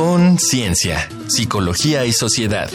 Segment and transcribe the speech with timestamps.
[0.00, 2.70] Conciencia, Psicología y Sociedad.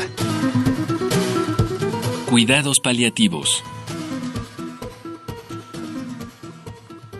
[2.30, 3.64] Cuidados paliativos.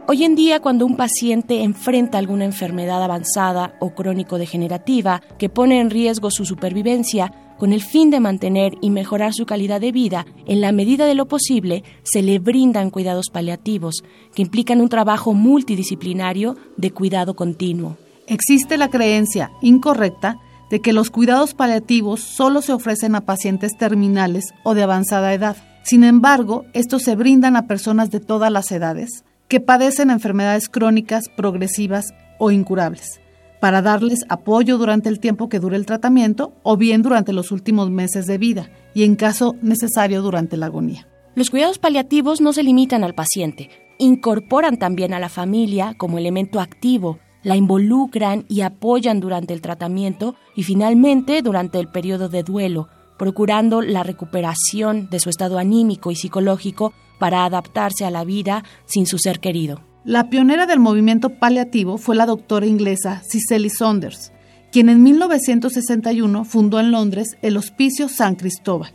[0.06, 5.88] Hoy en día, cuando un paciente enfrenta alguna enfermedad avanzada o crónico-degenerativa que pone en
[5.88, 10.60] riesgo su supervivencia, con el fin de mantener y mejorar su calidad de vida, en
[10.60, 16.58] la medida de lo posible, se le brindan cuidados paliativos, que implican un trabajo multidisciplinario
[16.76, 17.96] de cuidado continuo.
[18.26, 20.38] Existe la creencia incorrecta
[20.68, 25.56] de que los cuidados paliativos solo se ofrecen a pacientes terminales o de avanzada edad.
[25.82, 31.28] Sin embargo, estos se brindan a personas de todas las edades que padecen enfermedades crónicas,
[31.28, 32.06] progresivas
[32.38, 33.20] o incurables,
[33.60, 37.90] para darles apoyo durante el tiempo que dure el tratamiento o bien durante los últimos
[37.90, 41.06] meses de vida y en caso necesario durante la agonía.
[41.34, 46.60] Los cuidados paliativos no se limitan al paciente, incorporan también a la familia como elemento
[46.60, 52.88] activo la involucran y apoyan durante el tratamiento y finalmente durante el periodo de duelo,
[53.18, 59.06] procurando la recuperación de su estado anímico y psicológico para adaptarse a la vida sin
[59.06, 59.80] su ser querido.
[60.04, 64.32] La pionera del movimiento paliativo fue la doctora inglesa Cicely Saunders,
[64.70, 68.92] quien en 1961 fundó en Londres el Hospicio San Cristóbal,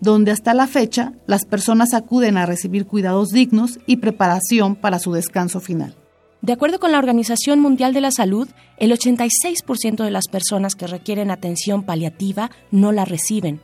[0.00, 5.12] donde hasta la fecha las personas acuden a recibir cuidados dignos y preparación para su
[5.12, 5.94] descanso final.
[6.42, 10.86] De acuerdo con la Organización Mundial de la Salud, el 86% de las personas que
[10.86, 13.60] requieren atención paliativa no la reciben.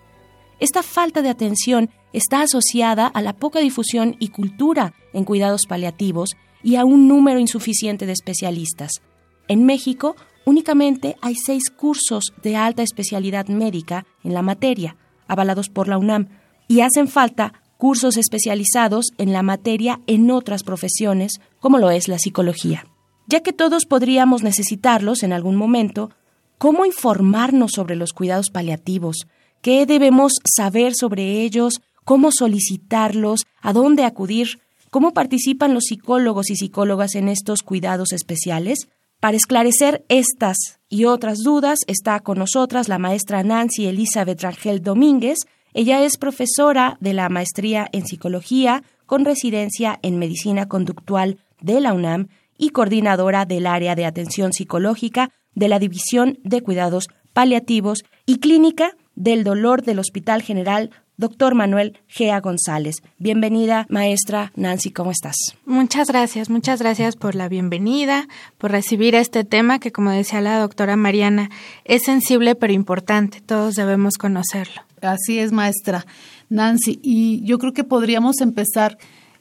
[0.63, 6.37] Esta falta de atención está asociada a la poca difusión y cultura en cuidados paliativos
[6.63, 9.03] y a un número insuficiente de especialistas.
[9.49, 10.15] En México,
[10.45, 14.97] únicamente hay seis cursos de alta especialidad médica en la materia,
[15.27, 16.29] avalados por la UNAM,
[16.69, 22.21] y hacen falta cursos especializados en la materia en otras profesiones, como lo es la
[22.21, 22.87] psicología.
[23.27, 26.11] Ya que todos podríamos necesitarlos en algún momento,
[26.59, 29.27] ¿cómo informarnos sobre los cuidados paliativos?
[29.63, 31.75] ¿Qué debemos saber sobre ellos?
[32.05, 33.43] ¿Cómo solicitarlos?
[33.61, 34.59] ¿A dónde acudir?
[34.91, 38.89] ¿Cómo participan los psicólogos y psicólogas en estos cuidados especiales?
[39.21, 45.39] Para esclarecer estas y otras dudas está con nosotras la maestra Nancy Elizabeth Rangel Domínguez,
[45.75, 51.93] ella es profesora de la maestría en psicología con residencia en medicina conductual de la
[51.93, 52.27] UNAM
[52.59, 58.97] y coordinadora del área de atención psicológica de la División de Cuidados Paliativos y Clínica
[59.15, 63.03] del Dolor del Hospital General Doctor Manuel Gea González.
[63.19, 65.37] Bienvenida, maestra Nancy, ¿cómo estás?
[65.67, 68.27] Muchas gracias, muchas gracias por la bienvenida,
[68.59, 71.51] por recibir este tema que, como decía la doctora Mariana,
[71.85, 74.83] es sensible pero importante, todos debemos conocerlo.
[75.01, 76.07] Así es, maestra
[76.49, 76.99] Nancy.
[77.03, 78.99] Y yo creo que podríamos empezar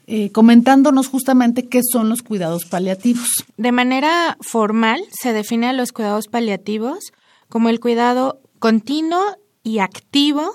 [0.07, 3.45] eh, comentándonos justamente qué son los cuidados paliativos.
[3.57, 7.13] De manera formal, se define los cuidados paliativos
[7.47, 10.53] como el cuidado continuo y activo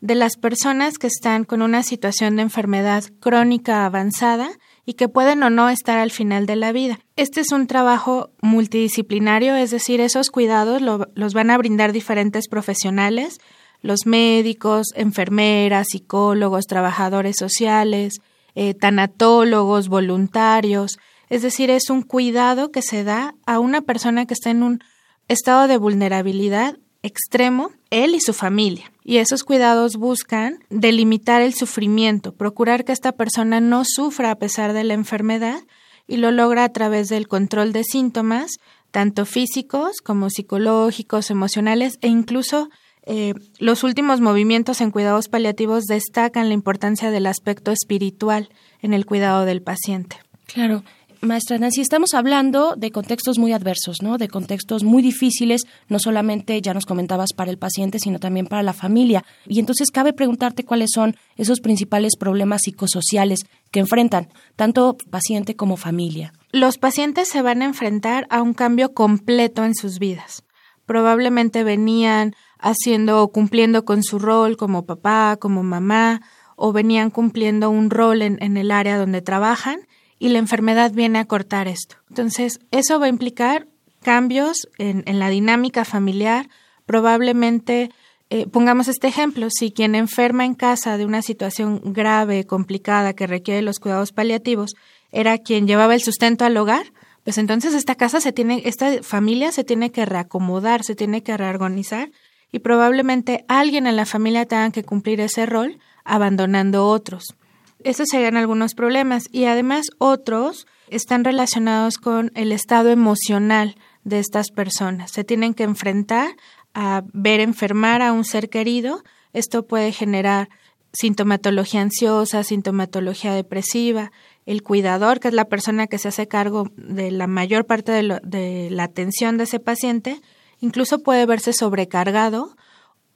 [0.00, 4.50] de las personas que están con una situación de enfermedad crónica avanzada
[4.86, 7.00] y que pueden o no estar al final de la vida.
[7.16, 13.38] Este es un trabajo multidisciplinario, es decir, esos cuidados los van a brindar diferentes profesionales,
[13.82, 18.20] los médicos, enfermeras, psicólogos, trabajadores sociales,
[18.54, 20.98] eh, tanatólogos, voluntarios.
[21.28, 24.80] Es decir, es un cuidado que se da a una persona que está en un
[25.28, 28.92] estado de vulnerabilidad extremo, él y su familia.
[29.04, 34.72] Y esos cuidados buscan delimitar el sufrimiento, procurar que esta persona no sufra a pesar
[34.72, 35.60] de la enfermedad
[36.06, 38.52] y lo logra a través del control de síntomas,
[38.90, 42.70] tanto físicos como psicológicos, emocionales e incluso
[43.10, 48.50] eh, los últimos movimientos en cuidados paliativos destacan la importancia del aspecto espiritual
[48.82, 50.18] en el cuidado del paciente.
[50.46, 50.82] Claro.
[51.20, 54.18] Maestra Nancy, estamos hablando de contextos muy adversos, ¿no?
[54.18, 58.62] De contextos muy difíciles, no solamente, ya nos comentabas, para el paciente, sino también para
[58.62, 59.24] la familia.
[59.46, 63.40] Y entonces cabe preguntarte cuáles son esos principales problemas psicosociales
[63.72, 66.32] que enfrentan tanto paciente como familia.
[66.52, 70.44] Los pacientes se van a enfrentar a un cambio completo en sus vidas.
[70.86, 76.22] Probablemente venían haciendo o cumpliendo con su rol como papá, como mamá,
[76.54, 79.80] o venían cumpliendo un rol en, en el área donde trabajan
[80.18, 81.96] y la enfermedad viene a cortar esto.
[82.08, 83.66] Entonces, eso va a implicar
[84.02, 86.48] cambios en, la dinámica familiar,
[86.86, 87.90] probablemente,
[88.30, 93.26] eh, pongamos este ejemplo, si quien enferma en casa de una situación grave, complicada, que
[93.26, 94.74] requiere los cuidados paliativos,
[95.12, 96.92] era quien llevaba el sustento al hogar,
[97.24, 101.36] pues entonces esta casa se tiene, esta familia se tiene que reacomodar, se tiene que
[101.36, 102.10] reorganizar
[102.52, 107.36] y probablemente alguien en la familia tenga que cumplir ese rol abandonando otros.
[107.84, 114.50] Esos serían algunos problemas y además otros están relacionados con el estado emocional de estas
[114.50, 115.12] personas.
[115.12, 116.30] Se tienen que enfrentar
[116.74, 119.02] a ver enfermar a un ser querido.
[119.32, 120.48] Esto puede generar
[120.92, 124.10] sintomatología ansiosa, sintomatología depresiva.
[124.46, 128.20] El cuidador, que es la persona que se hace cargo de la mayor parte de,
[128.24, 130.20] de la atención de ese paciente,
[130.60, 132.56] incluso puede verse sobrecargado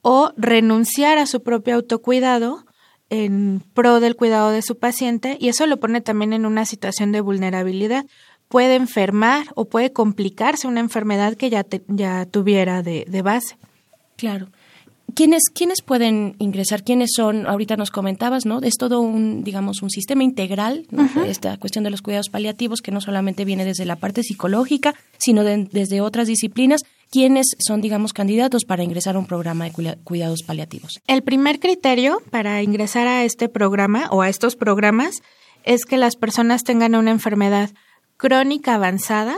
[0.01, 2.65] o renunciar a su propio autocuidado
[3.09, 7.11] en pro del cuidado de su paciente y eso lo pone también en una situación
[7.11, 8.05] de vulnerabilidad.
[8.47, 13.57] Puede enfermar o puede complicarse una enfermedad que ya, ya tuviera de, de base.
[14.15, 14.47] Claro.
[15.15, 16.83] ¿Quiénes, ¿Quiénes pueden ingresar?
[16.83, 17.47] ¿Quiénes son?
[17.47, 18.59] Ahorita nos comentabas, ¿no?
[18.61, 20.87] Es todo un, digamos, un sistema integral,
[21.27, 25.43] esta cuestión de los cuidados paliativos que no solamente viene desde la parte psicológica, sino
[25.43, 26.81] desde otras disciplinas.
[27.11, 30.99] ¿Quiénes son, digamos, candidatos para ingresar a un programa de cuidados paliativos?
[31.07, 35.21] El primer criterio para ingresar a este programa o a estos programas
[35.63, 37.69] es que las personas tengan una enfermedad
[38.17, 39.37] crónica avanzada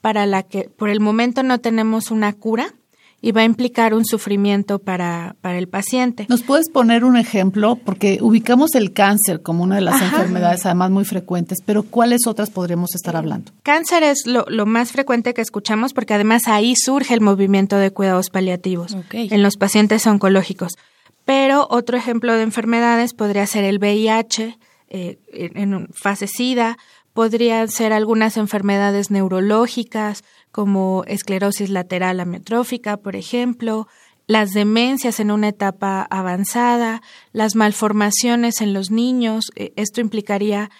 [0.00, 2.74] para la que por el momento no tenemos una cura
[3.22, 6.26] y va a implicar un sufrimiento para, para el paciente.
[6.28, 7.76] ¿Nos puedes poner un ejemplo?
[7.76, 12.50] Porque ubicamos el cáncer como una de las enfermedades además muy frecuentes, pero ¿cuáles otras
[12.50, 13.52] podríamos estar hablando?
[13.62, 17.90] Cáncer es lo, lo más frecuente que escuchamos porque además ahí surge el movimiento de
[17.90, 20.76] cuidados paliativos en los pacientes oncológicos.
[21.24, 24.58] Pero otro ejemplo de enfermedades podría ser el VIH,
[24.88, 26.76] eh, en fase SIDA,
[27.12, 33.86] podrían ser algunas enfermedades neurológicas, como esclerosis lateral amiotrófica, por ejemplo,
[34.26, 37.02] las demencias en una etapa avanzada,
[37.32, 39.50] las malformaciones en los niños.
[39.56, 40.70] Eh, esto implicaría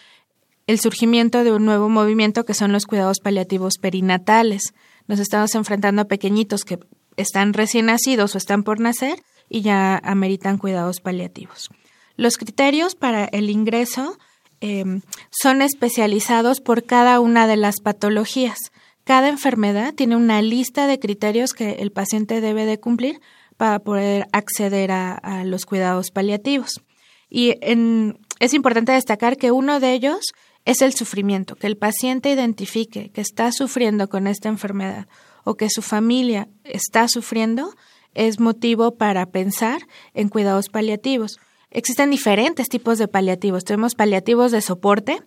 [0.66, 4.72] el surgimiento de un nuevo movimiento que son los cuidados paliativos perinatales.
[5.08, 6.78] Nos estamos enfrentando a pequeñitos que
[7.16, 11.70] están recién nacidos o están por nacer y ya ameritan cuidados paliativos.
[12.16, 14.16] Los criterios para el ingreso
[14.60, 18.58] em, son especializados por cada una de las patologías.
[19.04, 23.20] Cada enfermedad tiene una lista de criterios que el paciente debe de cumplir
[23.56, 26.80] para poder acceder a, los cuidados paliativos.
[27.28, 30.32] Y es importante destacar que uno de ellos
[30.64, 35.08] es el sufrimiento, que el paciente identifique que está sufriendo con esta enfermedad
[35.44, 37.74] o que su familia está sufriendo
[38.14, 39.82] es motivo para pensar
[40.14, 41.38] en cuidados paliativos.
[41.70, 43.64] Existen diferentes tipos de paliativos.
[43.64, 45.22] Tenemos paliativos de soporte,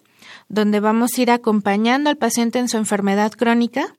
[0.50, 3.96] donde vamos a ir acompañando al paciente en su enfermedad crónica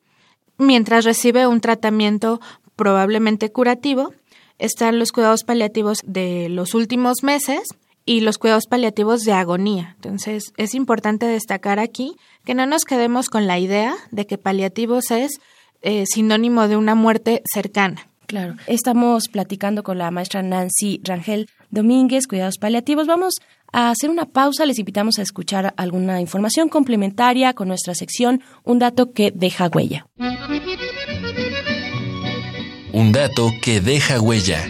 [0.59, 2.41] mientras recibe un tratamiento
[2.77, 4.13] probablemente curativo.
[4.59, 7.63] Están los cuidados paliativos de los últimos meses
[8.07, 9.95] y los cuidados paliativos de agonía.
[9.97, 15.11] Entonces, es importante destacar aquí que no nos quedemos con la idea de que paliativos
[15.11, 15.41] es
[15.83, 18.09] eh, sinónimo de una muerte cercana.
[18.27, 18.57] Claro.
[18.67, 23.07] Estamos platicando con la maestra Nancy Rangel Domínguez, Cuidados Paliativos.
[23.07, 23.35] Vamos
[23.73, 24.65] a hacer una pausa.
[24.65, 30.07] Les invitamos a escuchar alguna información complementaria con nuestra sección Un dato que deja huella.
[32.93, 34.65] Un dato que deja huella.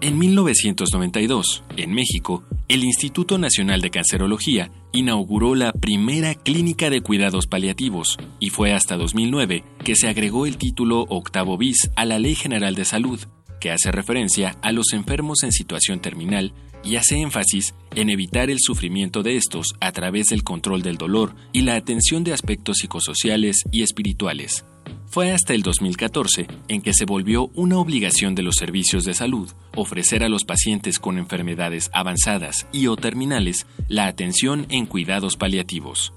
[0.00, 7.48] En 1992, en México, el Instituto Nacional de Cancerología inauguró la primera clínica de cuidados
[7.48, 12.36] paliativos y fue hasta 2009 que se agregó el título octavo bis a la Ley
[12.36, 13.18] General de Salud,
[13.60, 18.58] que hace referencia a los enfermos en situación terminal y hace énfasis en evitar el
[18.60, 23.64] sufrimiento de estos a través del control del dolor y la atención de aspectos psicosociales
[23.72, 24.64] y espirituales.
[25.06, 29.50] Fue hasta el 2014 en que se volvió una obligación de los servicios de salud
[29.76, 36.14] ofrecer a los pacientes con enfermedades avanzadas y o terminales la atención en cuidados paliativos.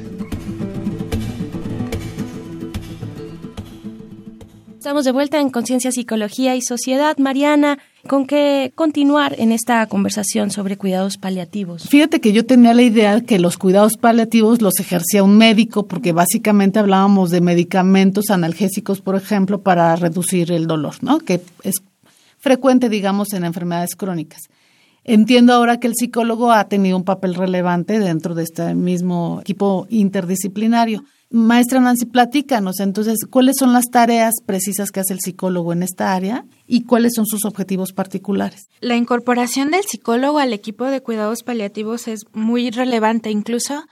[5.04, 7.20] De vuelta en Conciencia, Psicología y Sociedad.
[7.20, 7.78] Mariana,
[8.08, 11.88] ¿con qué continuar en esta conversación sobre cuidados paliativos?
[11.88, 16.14] Fíjate que yo tenía la idea que los cuidados paliativos los ejercía un médico, porque
[16.14, 21.20] básicamente hablábamos de medicamentos analgésicos, por ejemplo, para reducir el dolor, ¿no?
[21.20, 21.76] Que es
[22.40, 24.50] frecuente, digamos, en enfermedades crónicas.
[25.04, 29.86] Entiendo ahora que el psicólogo ha tenido un papel relevante dentro de este mismo equipo
[29.92, 31.04] interdisciplinario.
[31.30, 36.14] Maestra Nancy, platícanos entonces cuáles son las tareas precisas que hace el psicólogo en esta
[36.14, 38.70] área y cuáles son sus objetivos particulares.
[38.80, 43.84] La incorporación del psicólogo al equipo de cuidados paliativos es muy relevante, incluso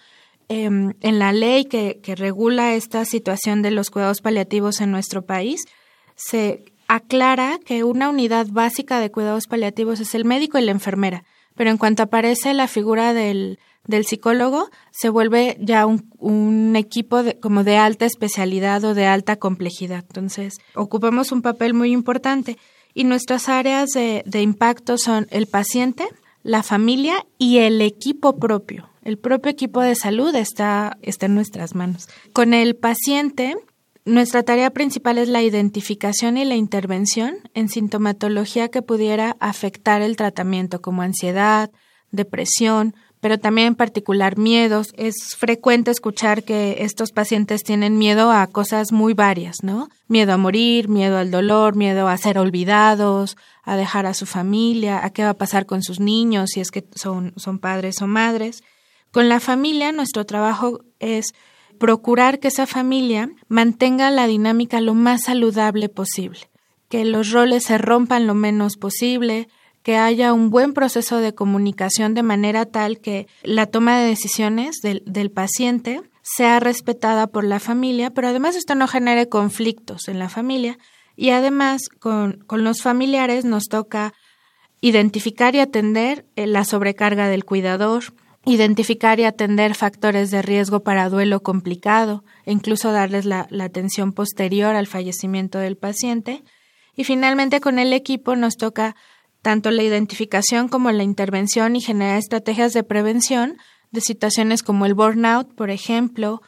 [0.47, 5.25] em, en la ley que, que regula esta situación de los cuidados paliativos en nuestro
[5.25, 5.65] país,
[6.15, 11.25] se aclara que una unidad básica de cuidados paliativos es el médico y la enfermera,
[11.55, 17.63] pero en cuanto aparece la figura del del psicólogo se vuelve ya un, equipo como
[17.63, 20.03] de alta especialidad o de alta complejidad.
[20.07, 22.57] Entonces, ocupamos un papel muy importante
[22.93, 26.05] y nuestras áreas de, de impacto son el paciente,
[26.43, 28.89] la familia y el equipo propio.
[29.03, 32.09] El propio equipo de salud está, está en nuestras manos.
[32.33, 33.55] Con el paciente,
[34.05, 40.15] nuestra tarea principal es la identificación y la intervención en sintomatología que pudiera afectar el
[40.15, 41.71] tratamiento, como ansiedad,
[42.11, 44.93] depresión, pero también en particular miedos.
[44.95, 49.89] Es frecuente escuchar que estos pacientes tienen miedo a cosas muy varias, ¿no?
[50.07, 55.03] Miedo a morir, miedo al dolor, miedo a ser olvidados, a dejar a su familia,
[55.03, 58.07] a qué va a pasar con sus niños si es que son, son padres o
[58.07, 58.63] madres.
[59.11, 61.33] Con la familia, nuestro trabajo es
[61.77, 66.49] procurar que esa familia mantenga la dinámica lo más saludable posible,
[66.89, 69.47] que los roles se rompan lo menos posible,
[69.83, 74.77] que haya un buen proceso de comunicación de manera tal que la toma de decisiones
[74.81, 80.17] del, del paciente sea respetada por la familia, pero además esto no genere conflictos en
[80.17, 80.79] la familia
[81.15, 84.13] y además con, con los familiares nos toca
[84.81, 88.03] identificar y atender eh, la sobrecarga del cuidador,
[88.45, 94.75] identificar y atender factores de riesgo para duelo complicado e incluso darles la, atención posterior
[94.75, 96.43] al fallecimiento del paciente.
[96.95, 98.95] Y finalmente con el equipo nos toca
[99.41, 103.57] tanto la identificación como la intervención y generar estrategias de prevención
[103.91, 106.41] de situaciones como el burnout, por ejemplo,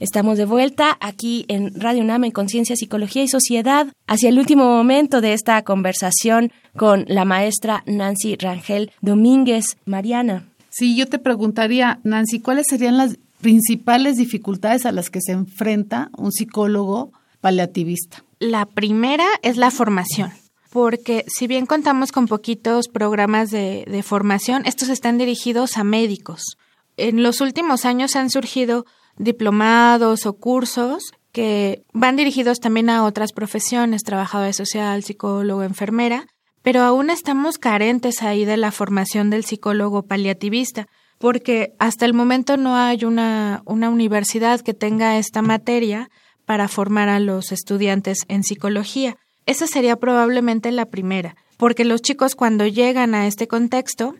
[0.00, 4.64] Estamos de vuelta aquí en Radio UNAM en Conciencia, Psicología y Sociedad hacia el último
[4.64, 9.76] momento de esta conversación con la maestra Nancy Rangel Domínguez.
[9.86, 10.46] Mariana.
[10.70, 16.10] Sí, yo te preguntaría, Nancy, ¿cuáles serían las principales dificultades a las que se enfrenta
[16.16, 18.22] un psicólogo paliativista?
[18.38, 20.30] La primera es la formación,
[20.70, 26.56] porque si bien contamos con poquitos programas de, de formación, estos están dirigidos a médicos.
[26.96, 28.86] En los últimos años han surgido
[29.18, 36.26] diplomados o cursos que van dirigidos también a otras profesiones, trabajadora social, psicólogo, enfermera,
[36.62, 42.56] pero aún estamos carentes ahí de la formación del psicólogo paliativista, porque hasta el momento
[42.56, 46.10] no hay una, una universidad que tenga esta materia
[46.44, 49.16] para formar a los estudiantes en psicología.
[49.46, 51.36] Esa sería probablemente la primera.
[51.58, 54.14] porque los chicos cuando llegan a este contexto,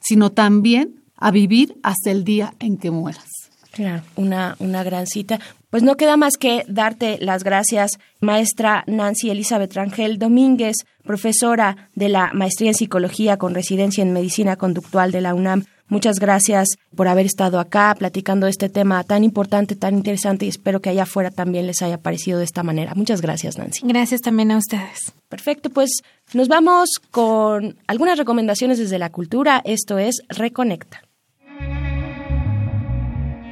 [0.00, 3.28] sino también a vivir hasta el día en que mueras.
[3.72, 5.38] Claro, una, una gran cita.
[5.70, 10.74] Pues no queda más que darte las gracias, maestra Nancy Elizabeth Rangel Domínguez,
[11.04, 15.64] profesora de la maestría en psicología con residencia en medicina conductual de la UNAM.
[15.90, 20.80] Muchas gracias por haber estado acá platicando este tema tan importante, tan interesante y espero
[20.80, 22.94] que allá afuera también les haya parecido de esta manera.
[22.94, 23.80] Muchas gracias, Nancy.
[23.84, 25.12] Gracias también a ustedes.
[25.28, 25.90] Perfecto, pues
[26.32, 29.62] nos vamos con algunas recomendaciones desde la cultura.
[29.64, 31.02] Esto es Reconecta.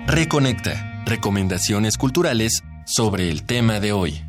[0.07, 1.03] Reconecta.
[1.05, 4.28] Recomendaciones culturales sobre el tema de hoy.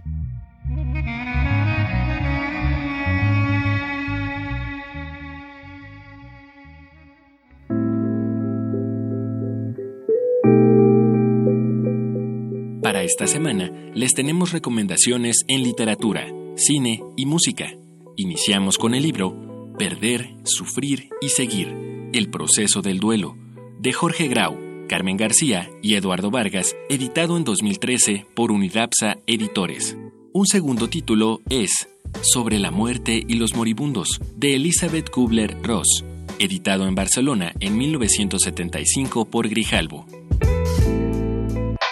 [13.09, 17.73] Esta semana les tenemos recomendaciones en literatura, cine y música.
[18.15, 23.35] Iniciamos con el libro Perder, Sufrir y Seguir, El proceso del duelo,
[23.79, 29.97] de Jorge Grau, Carmen García y Eduardo Vargas, editado en 2013 por Unidapsa Editores.
[30.31, 31.89] Un segundo título es
[32.21, 36.05] Sobre la muerte y los moribundos, de Elizabeth Kubler-Ross,
[36.37, 40.05] editado en Barcelona en 1975 por Grijalbo.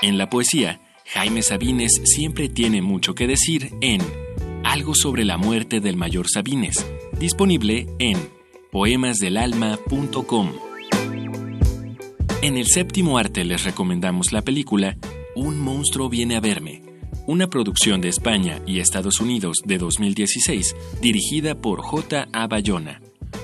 [0.03, 0.80] En la poesía,
[1.13, 4.01] Jaime Sabines siempre tiene mucho que decir en
[4.65, 6.85] Algo sobre la muerte del mayor Sabines,
[7.17, 8.17] disponible en
[8.71, 10.51] poemasdelalma.com.
[12.41, 14.97] En el séptimo arte les recomendamos la película
[15.33, 16.83] Un monstruo viene a verme,
[17.25, 22.27] una producción de España y Estados Unidos de 2016 dirigida por J.
[22.33, 22.47] A.
[22.47, 23.01] Bayona.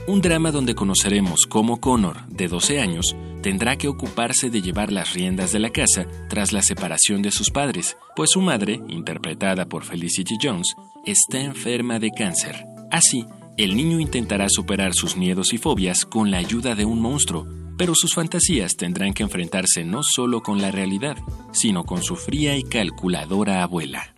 [0.08, 5.14] Un drama donde conoceremos cómo Connor, de 12 años, tendrá que ocuparse de llevar las
[5.14, 9.84] riendas de la casa tras la separación de sus padres, pues su madre, interpretada por
[9.84, 10.76] Felicity Jones,
[11.06, 12.66] está enferma de cáncer.
[12.92, 13.26] Así,
[13.58, 17.94] el niño intentará superar sus miedos y fobias con la ayuda de un monstruo, pero
[17.96, 21.18] sus fantasías tendrán que enfrentarse no solo con la realidad,
[21.52, 24.14] sino con su fría y calculadora abuela.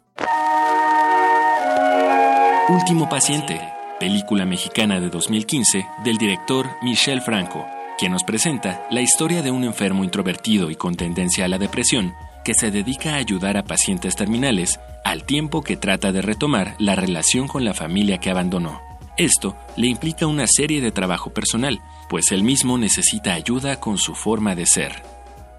[2.67, 3.61] Último paciente,
[3.99, 7.65] película mexicana de 2015 del director Michel Franco,
[7.97, 12.13] quien nos presenta la historia de un enfermo introvertido y con tendencia a la depresión
[12.43, 16.95] que se dedica a ayudar a pacientes terminales al tiempo que trata de retomar la
[16.95, 18.81] relación con la familia que abandonó.
[19.17, 21.79] Esto le implica una serie de trabajo personal,
[22.09, 25.03] pues él mismo necesita ayuda con su forma de ser.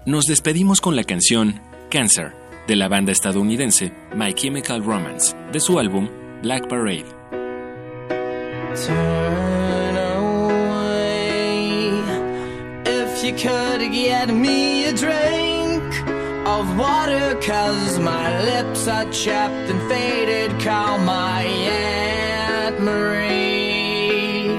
[0.05, 2.33] Nos despedimos con la canción Cancer
[2.67, 6.07] de la banda estadounidense My Chemical Romance de su álbum
[6.43, 7.16] Black Parade.
[13.27, 15.83] You could get me a drink
[16.47, 24.55] of water cause my lips are chapped and faded call my Aunt Marie.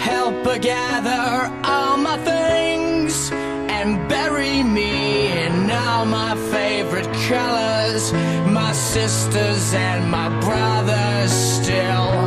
[0.00, 8.12] Help her gather all my things and bury me in all my favorite colors.
[8.48, 12.19] My sisters and my brothers still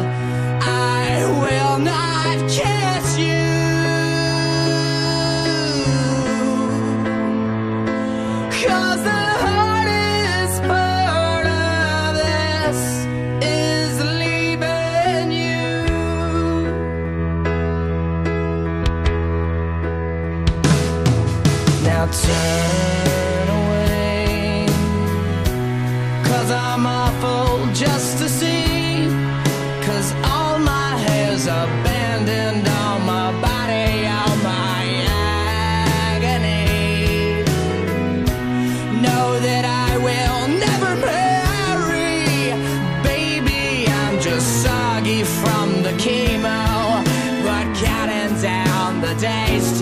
[49.15, 49.72] days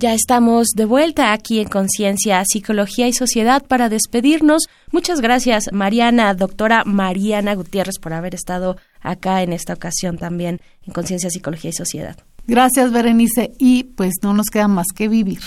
[0.00, 4.62] Ya estamos de vuelta aquí en Conciencia, Psicología y Sociedad para despedirnos.
[4.92, 10.94] Muchas gracias, Mariana, doctora Mariana Gutiérrez, por haber estado acá en esta ocasión también en
[10.94, 12.16] Conciencia, Psicología y Sociedad.
[12.46, 13.52] Gracias, Berenice.
[13.58, 15.40] Y pues no nos queda más que vivir.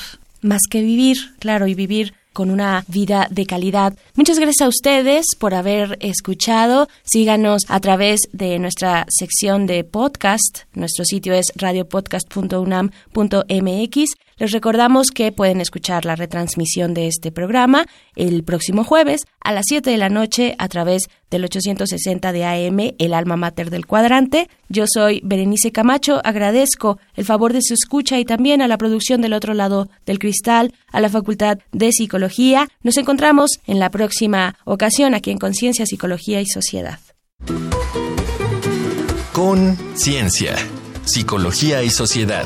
[0.44, 3.98] Más que vivir, claro, y vivir con una vida de calidad.
[4.16, 6.88] Muchas gracias a ustedes por haber escuchado.
[7.04, 10.60] Síganos a través de nuestra sección de podcast.
[10.74, 14.06] Nuestro sitio es radiopodcast.unam.mx.
[14.38, 19.66] Les recordamos que pueden escuchar la retransmisión de este programa el próximo jueves a las
[19.68, 24.50] 7 de la noche a través del 860 de AM, el alma mater del cuadrante.
[24.70, 29.22] Yo soy Berenice Camacho, agradezco el favor de su escucha y también a la producción
[29.22, 32.68] del otro lado del cristal, a la Facultad de Psicología.
[32.82, 37.00] Nos encontramos en la próxima ocasión aquí en Conciencia, Psicología y Sociedad.
[39.34, 40.56] Con Ciencia,
[41.06, 42.46] Psicología y Sociedad.